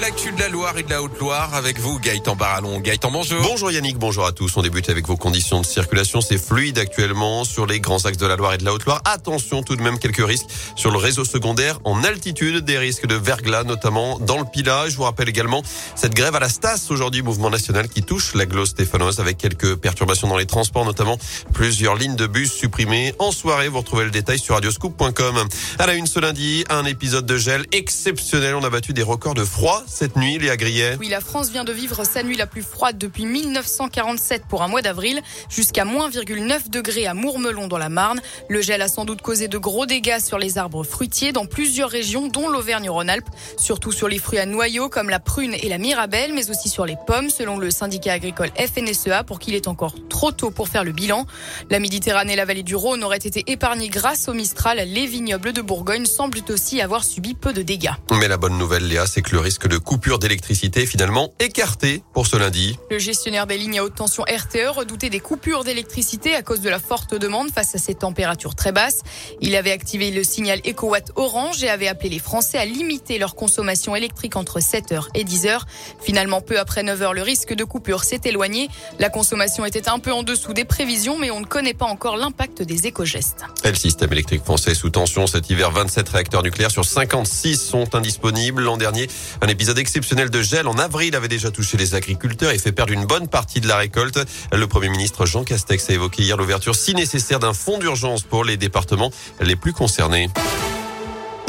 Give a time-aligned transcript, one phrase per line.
[0.00, 2.80] L'actu de la Loire et de la Haute-Loire avec vous, Gaëtan Barallon.
[2.80, 3.42] Gaëtan, bonjour.
[3.42, 4.56] Bonjour Yannick, bonjour à tous.
[4.56, 6.22] On débute avec vos conditions de circulation.
[6.22, 9.02] C'est fluide actuellement sur les grands axes de la Loire et de la Haute-Loire.
[9.04, 13.14] Attention tout de même, quelques risques sur le réseau secondaire en altitude, des risques de
[13.14, 14.88] verglas notamment dans le Pilat.
[14.88, 15.62] Je vous rappelle également
[15.96, 19.76] cette grève à la Stas aujourd'hui, mouvement national qui touche la glosse stéphanoise avec quelques
[19.76, 21.18] perturbations dans les transports, notamment
[21.52, 23.12] plusieurs lignes de bus supprimées.
[23.18, 25.46] En soirée, vous retrouvez le détail sur radioscoop.com.
[25.78, 28.54] À la une ce lundi, un épisode de gel exceptionnel.
[28.54, 31.64] On a battu des records de froid cette nuit, Léa Grillet Oui, la France vient
[31.64, 36.08] de vivre sa nuit la plus froide depuis 1947 pour un mois d'avril, jusqu'à moins
[36.08, 38.20] 9 degrés à Mourmelon dans la Marne.
[38.48, 41.90] Le gel a sans doute causé de gros dégâts sur les arbres fruitiers dans plusieurs
[41.90, 46.32] régions, dont l'Auvergne-Rhône-Alpes, surtout sur les fruits à noyaux comme la prune et la mirabelle,
[46.34, 50.30] mais aussi sur les pommes, selon le syndicat agricole FNSEA, pour qu'il est encore trop
[50.30, 51.26] tôt pour faire le bilan.
[51.68, 54.78] La Méditerranée et la vallée du Rhône auraient été épargnées grâce au Mistral.
[54.86, 57.90] Les vignobles de Bourgogne semblent aussi avoir subi peu de dégâts.
[58.12, 62.26] Mais la bonne nouvelle, Léa, c'est que le risque de coupure d'électricité finalement écarté pour
[62.26, 62.78] ce lundi.
[62.90, 66.68] Le gestionnaire des lignes à haute tension RTE redoutait des coupures d'électricité à cause de
[66.68, 69.00] la forte demande face à ces températures très basses.
[69.40, 73.34] Il avait activé le signal EcoWatt Orange et avait appelé les Français à limiter leur
[73.34, 75.60] consommation électrique entre 7h et 10h.
[76.00, 78.68] Finalement, peu après 9h, le risque de coupure s'est éloigné.
[78.98, 82.16] La consommation était un peu en dessous des prévisions, mais on ne connaît pas encore
[82.16, 83.44] l'impact des éco-gestes.
[83.64, 88.62] Le système électrique français sous tension cet hiver, 27 réacteurs nucléaires sur 56 sont indisponibles.
[88.62, 89.08] L'an dernier,
[89.40, 92.92] un épisode exceptionnel de gel en avril avait déjà touché les agriculteurs et fait perdre
[92.92, 94.18] une bonne partie de la récolte.
[94.52, 98.44] Le Premier ministre Jean Castex a évoqué hier l'ouverture si nécessaire d'un fonds d'urgence pour
[98.44, 100.28] les départements les plus concernés.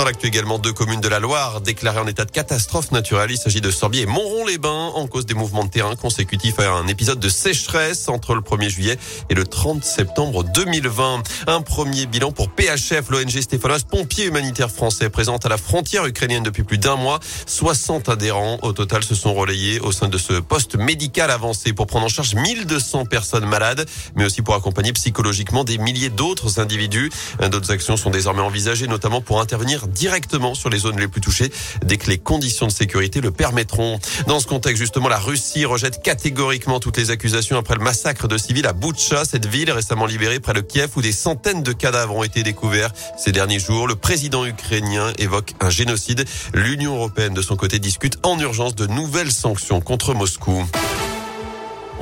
[0.00, 3.32] Dans l'actu également, deux communes de la Loire déclarées en état de catastrophe naturelle.
[3.32, 6.86] Il s'agit de Sorbier et Montrond-les-Bains en cause des mouvements de terrain consécutifs à un
[6.86, 11.22] épisode de sécheresse entre le 1er juillet et le 30 septembre 2020.
[11.48, 16.44] Un premier bilan pour PHF, l'ONG stéphanoise pompiers humanitaires français présente à la frontière ukrainienne
[16.44, 17.20] depuis plus d'un mois.
[17.44, 21.86] 60 adhérents au total se sont relayés au sein de ce poste médical avancé pour
[21.86, 27.10] prendre en charge 1200 personnes malades, mais aussi pour accompagner psychologiquement des milliers d'autres individus.
[27.50, 31.50] D'autres actions sont désormais envisagées, notamment pour intervenir directement sur les zones les plus touchées
[31.84, 33.98] dès que les conditions de sécurité le permettront.
[34.26, 38.38] Dans ce contexte, justement, la Russie rejette catégoriquement toutes les accusations après le massacre de
[38.38, 42.16] civils à Boutcha, cette ville récemment libérée près de Kiev où des centaines de cadavres
[42.16, 43.86] ont été découverts ces derniers jours.
[43.86, 46.24] Le président ukrainien évoque un génocide.
[46.54, 50.64] L'Union européenne, de son côté, discute en urgence de nouvelles sanctions contre Moscou.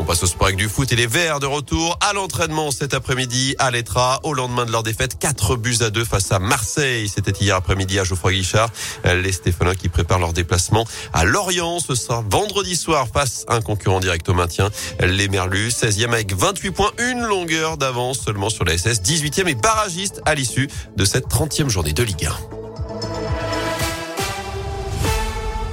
[0.00, 2.94] On passe au sport avec du foot et les Verts de retour à l'entraînement cet
[2.94, 7.08] après-midi à l'Etra au lendemain de leur défaite 4 buts à 2 face à Marseille.
[7.08, 8.70] C'était hier après-midi à Geoffroy Guichard.
[9.04, 11.80] Les Stéphanois qui préparent leur déplacement à Lorient.
[11.80, 14.70] Ce sera vendredi soir face à un concurrent direct au maintien.
[15.00, 19.02] Les Merlus 16e avec 28 points, une longueur d'avance seulement sur la SS.
[19.02, 22.58] 18e et barragiste à l'issue de cette 30e journée de Ligue 1.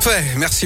[0.06, 0.64] Fait, merci